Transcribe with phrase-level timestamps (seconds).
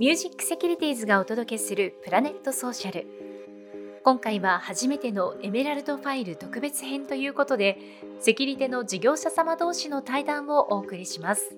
[0.00, 3.06] ミュージックセキュリティーズがお届けするプラネットソーシャル。
[4.04, 7.78] 今回は初めてのエメラルドファイル特別編ということで
[8.20, 11.56] セキュリティの事業者様同士の対談をお送りします。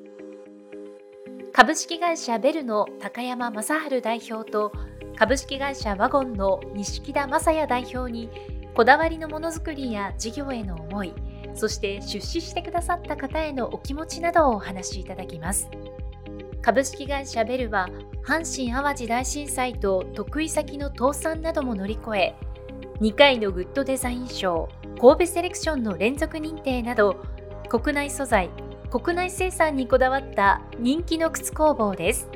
[1.52, 4.72] 株式会社ベルの高山正治代表と
[5.16, 8.30] 株式会社ワゴンの錦田正也代表に
[8.74, 11.12] こだわりのものづくりや事業への思い
[11.54, 15.68] そして出資してくださった方へのお気持ちなどをお話しいただきます。
[16.62, 17.88] 株式会社ベルは
[18.22, 22.34] 阪神・淡路大震災と得意先の倒産なども乗り越え
[23.00, 24.68] 2回のグッドデザイン賞
[25.00, 27.16] 神戸セレクションの連続認定など
[27.70, 28.50] 国内素材
[28.90, 32.28] 国内生産にこだわった人気の靴工房です。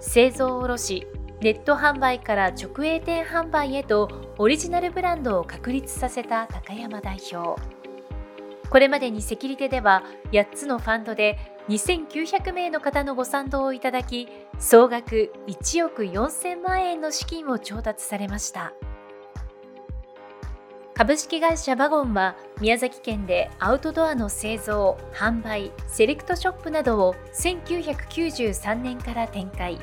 [0.00, 1.06] 製造卸
[1.44, 7.60] ネット販売から直営店販売へとオリジナルブランドを確立させた高山代表。
[8.70, 11.36] これまでにセキュリテでは8つのファンドで
[11.68, 14.26] 2900名の方のご賛同をいただき
[14.58, 18.72] 総額1億4000万円の資金を調達されました。
[20.94, 29.78] 株式会社バゴンは宮崎県でアウトドアの製造販売セレクトショップなどを1993年から展開。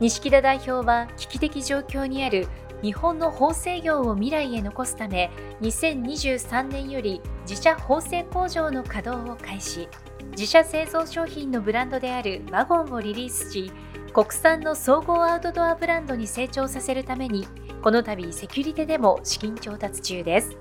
[0.00, 2.46] 錦田代表は危機的状況にある
[2.82, 9.88] 日本の縫製業を未来へ残すため2023年より自社縫製工場の稼働を開始。
[10.30, 13.72] 自社製造商品のブランドであるワゴンをリリースし
[14.12, 17.46] 国産の総合アウトドアブランドに成長させるために
[17.82, 20.56] この度セキュリテでも資金調達中です。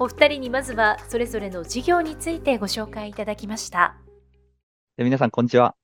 [0.00, 3.96] お二人にまずはそれぞれの事業についてご紹介いただきました。
[4.96, 5.76] 皆さんこんにちは、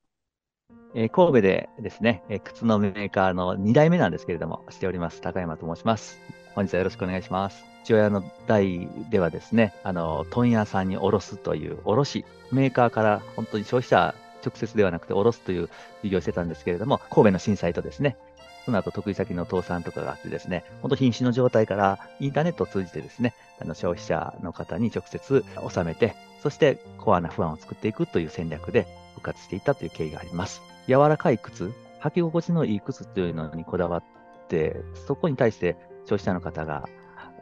[0.94, 6.18] えー、神戸でですね、えー、靴のメーカーの2代目なんですけれどもしております高山と申します。
[6.54, 7.64] 本日はよろしくお願いします。
[7.84, 14.14] 父親の代ではですね、あの、問屋さんに卸すという卸、メーカーから本当に消費者
[14.44, 15.68] 直接ではなくて卸すという
[16.02, 18.16] 事業をしてたんですけれども、神戸の震災とですね、
[18.64, 30.62] その後得意先の倒産とかがあってですね、本当瀕死の状態からインターネットを通じてですね、あの消費者の方に直接納めて、そしてコアな不安を作っていくという戦略で復活していったという経緯があります。
[30.86, 34.02] 柔らかい靴、履き心地のいい靴というのにこだわっ
[34.48, 36.88] て、そこに対して消費者の方が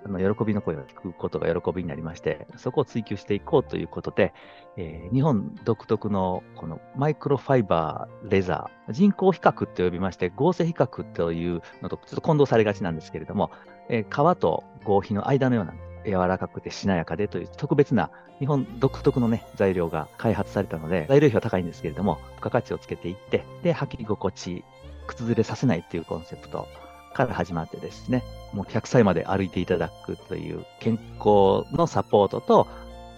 [0.05, 4.33] あの喜びの声を聞くことが喜びになりまして、そこを追求していこうということで、
[4.77, 13.51] えー、日本独特のこのマイクロファイバーレザー、人工比較と呼びまして、合成比較というのとちょっと混同されがちなんですけれども、
[13.89, 24.65] えー、革と合皮の間のような柔らかくてしなやかでという特別な日本独特のね、材料が開発されたので、材料費は高いんですけれども、付加価値をつけていって、で、履き心地、
[25.07, 26.67] 靴ずれさせないっていうコンセプト
[27.15, 32.67] から始まってですね、もう100歳まで歩いていただくという健康のサポートと、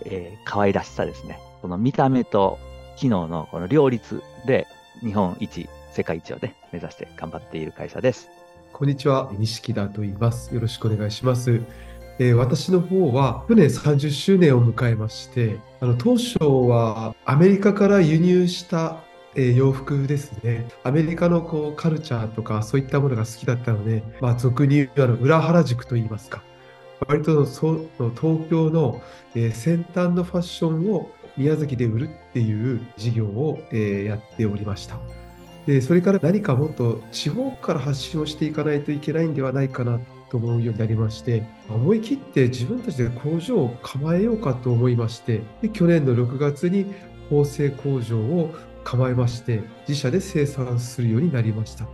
[0.04, 1.38] えー、可愛らしさですね。
[1.62, 2.58] この見た目と
[2.96, 4.66] 機能のこの両立で
[5.00, 8.28] 日本一、世界一をね、目指して頑張っている会社です。
[8.72, 10.52] こんにちは、錦田と言います。
[10.54, 11.62] よろしくお願いします。
[12.18, 19.04] えー、私の方は去年30周年を迎えまして、あの当初はアメリカから輸入した
[19.36, 20.68] え、洋服ですね。
[20.84, 26.42] アメリカのこうカルチャーとかそういったものが好きだったので、まあ、俗に言うあの裏原宿といいますか、
[27.08, 29.02] 割とそ東京の、
[29.34, 34.98] え、先端のファッションを宮崎で売るっていう事業を、え、やっておりました。
[35.66, 39.98] でそれから何かもっと地方から発信をしていかないといけないんではないかな
[40.34, 46.92] と思うようになりまして思い切って自分たちで工場を構えようかと思いましてで去年の6月に
[47.30, 48.52] 縫製工場を
[48.82, 51.86] 構えまして自社で生産するようになりました。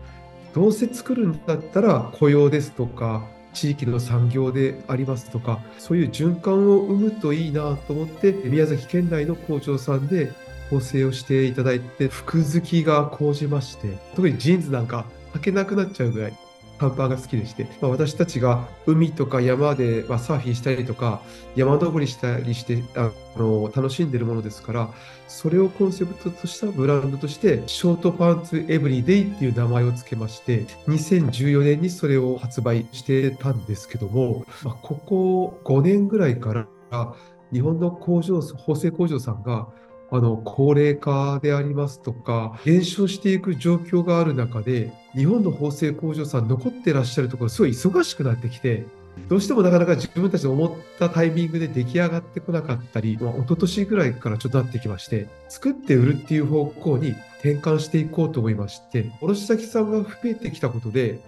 [0.55, 10.33] どうせ作るんだったら雇用ですとか地域の産業でありますとかそういう循環を生むといいなと思って宮崎県内の工場さんで
[10.71, 16.50] 縫製をしていただいて服好きが高じまして特にジーンズなんか履けなくなっちゃうぐらい
[16.81, 21.21] 短パンが好きでして、まあ、私たちが海とか山で、まあ、サーフィンしたりとか
[21.55, 24.89] 山登りしたりしてあの楽しんでるものですから
[25.29, 36.55] それをコンセプトとしたブランドとしてショートパンツエブリデイっていう名前を付けまして2014年にそれを発売してたんですけども、まあ、ここ5年ぐらいか
[36.91, 37.15] ら
[37.53, 39.69] 日本の工場縫製工場さんが
[40.13, 48.85] あの高齢化でありますとか減少していく状況がある中で日本の縫製工場さん残ってらっしゃるところすごい忙しくなってきて
[49.29, 57.11] どうしてもなかなか自分たちの思ったタイミングで出来上がってこなかったり、まあ、一昨年ぐらいからちょっとなってきまして作って売るっていう方向に
[57.41, 61.21] 転換していこうと思いまして卸先さんが増えてきたことで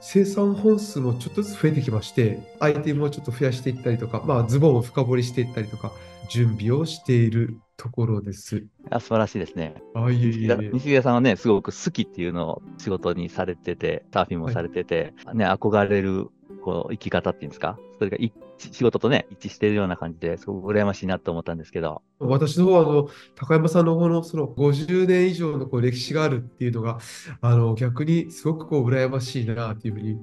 [0.00, 5.92] 生産本数もちょっとずつ増えてきまして、アイテムをちょっと増やしていったりとか、まあ、ズボンを深掘りしていったりとか、
[6.30, 7.58] 準備をしている。
[7.80, 8.66] ところです。
[8.90, 9.74] あ素晴らしいですね。
[9.94, 10.70] あ、いえいえ。
[10.70, 16.28] 西出さんはね、すごく好きっていうのを仕事にされてて、サーフィンもされてて、ね、憧れる
[16.62, 18.18] こう生き方っていうんですか、それが
[18.58, 26.98] 仕事とね、一致しているような感じですごく羨ましいなと思ったんですけど、私の方はあの高山さんの方のその50年以上のこう歴史があるっていうのが
[27.40, 30.18] あの逆にすごくこう羨ましいなというふうに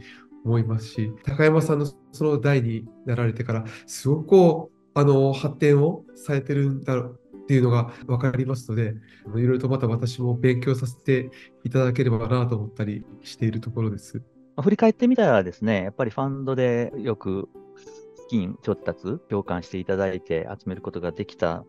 [0.46, 8.94] 思いますし高山さんのその代になられてからすごくこうあの発展をされてるんだろうっていうのが分かりますので
[9.28, 11.32] いろいろとまた私も勉強させて
[11.64, 14.18] いただければなと思ったりしているところです。
[14.18, 14.24] ま
[14.58, 17.48] あ振り返ってみたらですね、やっぱりファンドでよく
[17.78, 21.64] 資金調達、共感していただいて集めることができた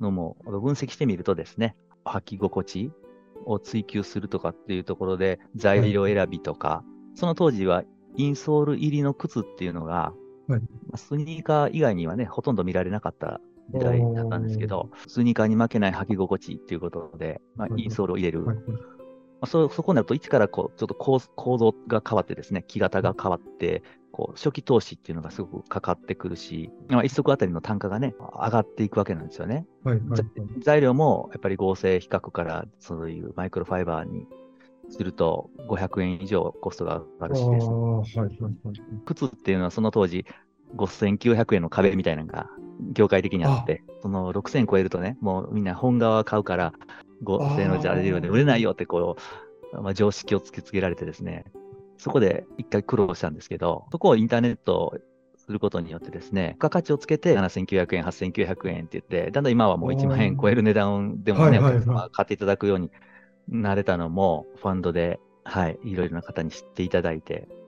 [0.00, 2.90] のも分析してみるとですね、履き心地
[3.46, 6.82] を追求するとかっていうところで材料選びとか、
[7.14, 7.84] その当時は
[8.16, 10.12] インソール入りの靴っていうのが、
[10.48, 10.60] はいま
[10.94, 13.40] あスニーカー以外にはね、ほとんど見られなかった
[13.72, 15.34] 時代だったんですけど、スニー。
[15.34, 18.44] カーに負けない履き心地っていうことで、まあ、はいインソールを入れる。
[18.44, 18.62] はいま
[19.42, 23.82] あ、そそこになると、一からこうちょっと構構造が変わってですね、木型が変わって、
[24.12, 29.66] こう初期投資っていうのがすごくかかってくるし、まあ、一足あたりの単価がね、上がっていくわけなんですよね。
[29.84, 30.18] はいはいはい。
[30.18, 30.24] ざ
[30.60, 34.26] 材料もやっぱり合成比較からそういうマイクロファイバーに
[34.90, 38.54] すると500円以上コストが上があるしです、ーはいはいはい。
[39.06, 40.26] 靴っていうのはその当時
[40.76, 42.50] 5900円の壁みたいなのが
[42.92, 46.72] 業界的にあって、その6000超えるとね、もうみんな本革買うから
[47.24, 49.16] 5000円の材料で売れないよってこ
[49.72, 51.44] う、まあ、常識を突きつけられてですね、
[51.98, 54.98] そこで一回苦労したんですけど、そこをインターネット
[55.36, 62.10] することによってですね、付加価値をつけて7900円、8900円って言って、だんだん今はもう1万円超える値段でもね、はいはいはい。
[62.12, 62.90] 買っていただくように
[63.48, 67.59] なれたのも、ファンドで、はい、いろいろな方に知っていただいて、はい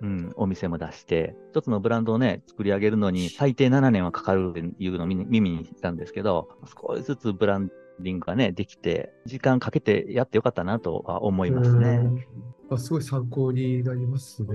[0.00, 7.68] うん、お店も出して、一つのブランドをね、作り上げるのに最低7年はかかるっていうのを耳耳にしたんですけど、少しずつブラン
[8.00, 11.88] ディングがね、できて、時間かけてやってよかったなとは思いますね。
[11.88, 12.24] うん
[12.70, 14.48] あすごい参考になりますね。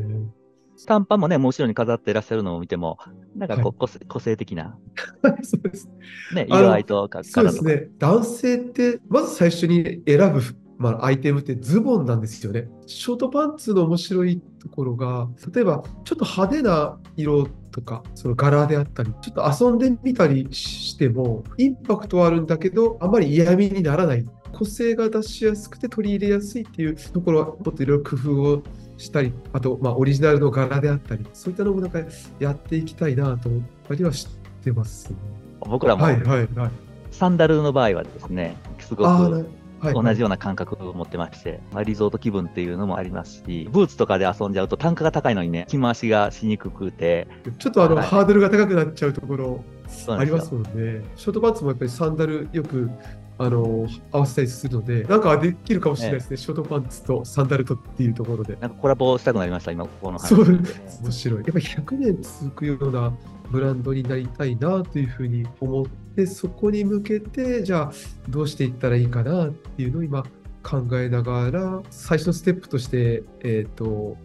[0.76, 2.98] スタンパもね、もう後ろに飾っていらっしゃるのを見ても、
[3.36, 4.78] なんかこう、はい個性個性的な、
[5.44, 5.90] そうです。
[6.34, 7.44] ね、色合いとかそう。
[7.44, 7.90] ですね。
[8.00, 10.42] 男性って、まず最初に選ぶ、
[10.78, 12.70] まあ、アイテムってズボンなんですよね。
[12.88, 24.26] ショートパンツの面白いところが、例えばちょっと派手な色とか、その柄であったり、ちょっと遊んでみたりしても、インパクトはあるんだけど、あまり嫌味にならない。
[24.54, 28.64] 個性が出しやすくて取り入れやすいっていうところは、もっといろいろ工夫を
[28.98, 32.00] したり、あと、まあ、オリジナルの柄であったり、そういったのもなんか
[32.40, 34.28] やっていきたいなと思ったりはし
[34.64, 35.18] てますね。
[35.60, 36.72] 僕らもはいはいはい。
[37.12, 39.46] サンダルの場合はですね、すごく
[39.92, 47.28] 同じような感覚を持ってまして、まあ、リゾート気分っていうのもありますし、ブーツとかで遊んじゃうと単価が高いのにね、着回しがしにくくて、
[47.58, 49.64] ちょっとあの、はいハードルが高くなっちゃうところ
[50.08, 51.04] ありますすもんね。
[51.16, 52.90] ショートパンツもやっぱりサンダルよく
[53.38, 56.38] あの合わせたりするので、なんかできるかもしれないですね。
[56.38, 58.56] ショートパンツとサンダルとっていうところで。
[58.60, 61.40] なんかコラボしたくなりました、今ここの話そう面白い。
[61.40, 63.14] やっぱり100年続くような
[63.50, 65.86] ブランドになりたいなというふうに思っ
[66.16, 67.92] て、そこに向けて、じゃあ
[68.30, 70.24] どうしていったらいいかなっていうのを今
[70.64, 74.18] 考えながら、最初のステップとして、えっ、と、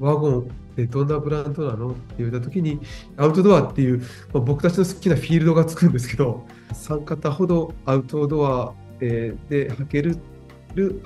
[0.00, 0.44] ワゴンっ
[0.76, 2.80] てどんなブランドなのって言ったときに、
[3.16, 3.98] アウトドアっていう、
[4.32, 10.18] まあ僕たちの好きなフィールドがつくんですけど、3型ほどアウトドア、えで履ける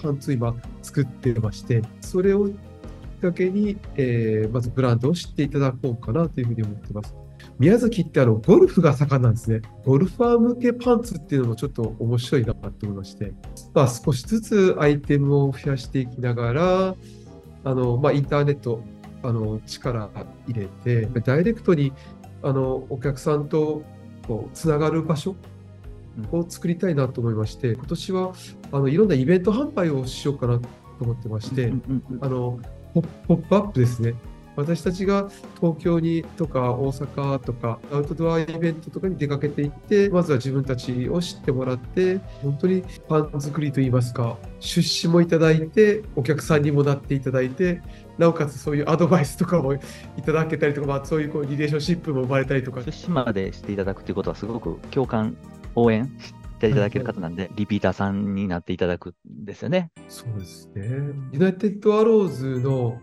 [0.00, 2.54] パンツを今作ってまして、それをきっ
[3.20, 7.14] かけに、えーまずブランドを知っていただこうかなというふうに思ってます。
[7.58, 9.60] 宮崎ってあのゴルフが盛んなんですね。
[9.84, 13.32] ゴルファー向けパンツっていうのもちょっと面白いなと思いまして、
[13.74, 16.94] まあ、少しずつアイテムを増やしていきながら、
[17.64, 18.82] あのまあ、インターネット
[19.22, 20.10] あの力
[20.48, 21.92] 入れて、ダイレクトに
[22.42, 23.82] あのお客さんと
[24.26, 25.36] こうつながる場所
[26.32, 28.32] を作りたいなと思いまして、今年は
[28.72, 30.68] あのいろんなイベント販売をしようかなと
[31.00, 31.72] 思ってまして、
[32.20, 32.58] あの
[32.94, 34.14] ポップアップですね。
[34.56, 35.28] 私たちが
[35.60, 47.80] 東京にとか大阪とかアウトドアイベントとかに出かけていって、まずは自分たちを知ってもらって、本当にパン作りといいますか、出資もいただいて、お客さんにもなっていただいて、
[48.18, 49.78] なおかつそういうアドバイスとかもい
[50.24, 55.36] ただけたりとか、まあ、そういうこうリレーションシップも生まれたりとか、出資までしていただくということは、すごく共感、
[55.74, 59.90] 応援していただける方なんで、リピーターさんになっていただくんですよね。
[60.08, 60.82] そうですね。
[61.32, 63.00] ユナイテッドアローズの、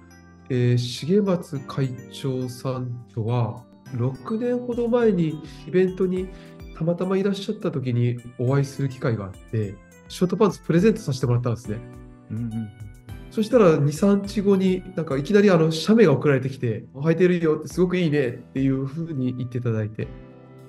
[0.50, 3.64] えー重松会長さんとは、
[3.94, 6.30] 6年ほど前にイベントに
[6.78, 9.76] たまたまいらっしゃった時にお会いする機会があって、
[10.08, 11.78] ショートパンツプレゼントさせてもらったんですね。
[12.32, 12.90] うんうん
[13.32, 20.08] そしたら2、3日後に、なんかいきなりあの写メが送られてきて、履いてるよってすごくいいねっていうふうに言っていただいて、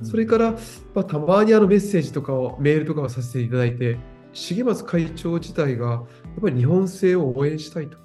[0.03, 0.53] それから、
[0.95, 3.97] まあ、たまにあのメッセージとかを、メールとかをさせていただいて、
[4.33, 6.03] 重松会長自体が、やっ
[6.41, 7.97] ぱり日本製を応援したいと。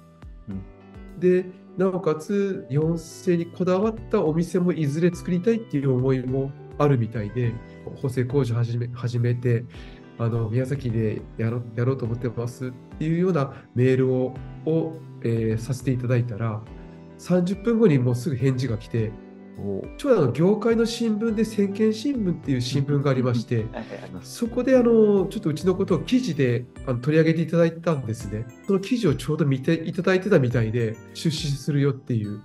[0.48, 1.44] うん、で、
[1.76, 7.52] なおかつ日本製にこだわったお店もいずれ作りたいっていう思いもあるみたいで、
[8.00, 9.64] 補正工事始め始めて、
[10.18, 16.62] あの宮崎でやろやろうと思ってますっていうようなメールをを、えー、させていただいたら、
[17.18, 19.12] 30分後にもうすぐ返事が来て、
[19.96, 23.64] ちょうどあの業界の新聞で先見新聞っていう新聞がありまして、
[24.22, 28.46] そこであのちょっとうちのことを記事であの取り上げていただいたんですね。
[28.66, 32.42] その記事をちょうど見ていただいてたみたいで、出資するよっていう。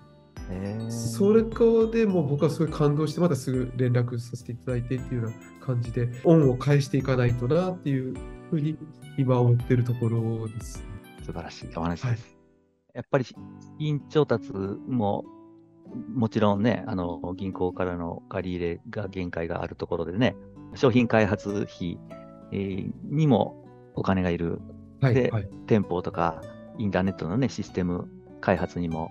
[0.90, 8.16] それでもう僕はすごい感動して、またすぐ連絡させていただいてっていうような感じで、恩を返していかないとなっていう
[8.50, 8.78] ふうに
[9.18, 10.84] 今思ってるところです。
[11.26, 12.06] 素晴らしいお話です。
[12.08, 12.18] はい、
[12.96, 13.36] やっぱり資
[13.78, 15.24] 金調達も
[16.14, 20.36] もちろんね、あの銀行からの借り入れが限界があるところでね、
[20.76, 22.00] 商品開発費、
[22.52, 24.60] えー、にもお金がいる。
[25.02, 26.44] はい、で、はい、店舗とか
[26.78, 28.08] インターネットのね、システム
[28.40, 29.10] 開発にも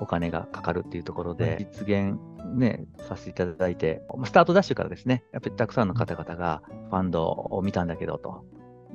[0.00, 2.18] お金がかかるっていうところで、実現
[2.54, 8.44] ね、させていただいて、スタートダッシュからですね、やっぱりたくさんの方々がファンドを見たんだけどと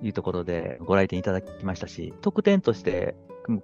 [0.01, 3.15] いうところでご来店いただきましたし、特典として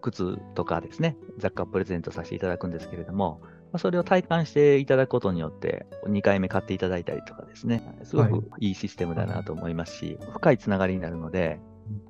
[0.01, 3.41] 靴とかですね、雑貨をプレゼントさせていただくんですけれども、
[3.77, 11.59] それを体感していただくことによって、2回目買っていただいたりとかですね、すごくいいシステムだなと思いますし、はい、深いつながりになるので、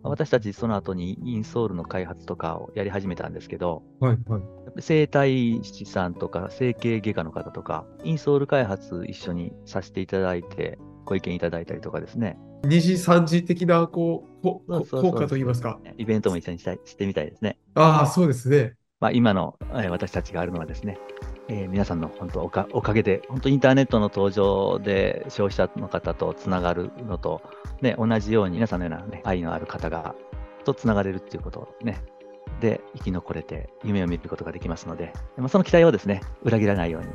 [0.03, 12.37] 私たちその後にインソールの開発とかをやり始めたんですけど、はいはい、整体師さんとか整形外科の方とか、インソール開発一緒にさせていただいて、ご意見いただいたりとかですね。
[12.63, 15.79] 2次、3次的なこう効果といいますか。
[15.97, 17.57] イベントも一緒にしたいしてみたいですね。
[17.75, 18.75] ああ、そうですね。
[18.99, 20.99] まあ、今の、え私たちがあるのはですね、
[21.51, 27.41] えー、皆さんの本当おかおかげで、本当インターネットの登場で消費者の方とつながるのと、
[27.81, 30.15] ね、同じように皆さんのような、ね、愛のある方が
[30.63, 32.01] とつながれるっていうことね、
[32.61, 37.09] で生き残れて夢を見ることができますので、ま、その期待をですね、裏切らないように、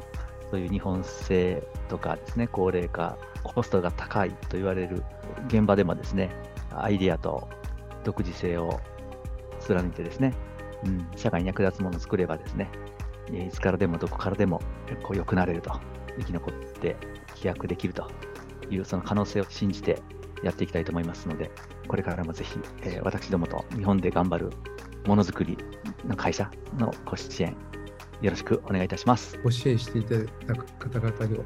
[0.51, 5.03] そういう日本製とかですね、高齢化、コストが高いと言われる
[5.49, 6.31] 現場でもですね、
[6.75, 7.49] アイディアと
[8.05, 8.81] 独自性を
[9.61, 10.35] 貫いてですね、
[10.85, 12.69] うん、社会に役立つものを作ればですね、
[13.33, 14.61] いつからでもどこからでも
[15.03, 15.73] こう良くなれると、
[16.19, 16.97] 生き残って
[17.35, 18.09] 飛躍できると
[18.71, 20.01] いうその可能性を信じて
[20.43, 21.51] やっていきたいと思いますので、
[21.89, 24.51] これからもぜひ、えー、私どもと日本で頑張る
[25.07, 25.57] ものづくり
[26.07, 27.57] の会社のご支援、
[28.23, 29.39] よろしくお願いいたします。
[29.43, 31.39] ご支援していただいた方々に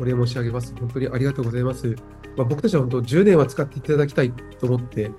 [0.00, 0.74] お礼申し上げます。
[0.78, 1.94] 本当にありがとうございます。
[2.36, 5.10] まあ、僕たちは本当10年は使っていただきたいと思って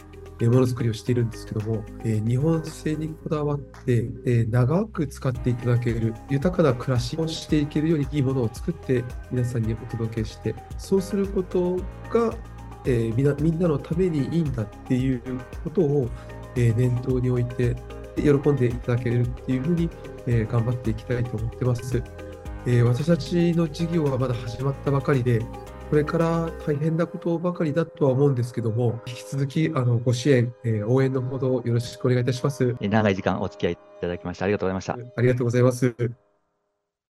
[0.42, 11.78] ものづくりをしているんですけども、え、日本製にこだわって、え、長く使っていただける、豊かな暮らしをしていけるようにいいものを作って皆さんにお届けして、そうすること
[12.12, 12.36] が、
[12.86, 15.22] えー、みんなみんなのためにいいんだっていう
[15.64, 16.10] ことを、
[16.58, 17.76] え念頭に置いて、
[18.18, 19.90] 喜んでいただけるっていうふうに、
[20.28, 22.04] え頑張っていきたいと思ってます。
[22.66, 25.42] え私たちの事業はまだ始まったばかりで、
[25.90, 32.76] これから大変なことばかりだとは思うんですけども、引き続きあのご支援、えー、応援のほどよろしくお願いいたします。
[32.82, 34.98] 長い時間お付き合いいただきましてありがとうございました。
[35.16, 36.25] ありがとうございます。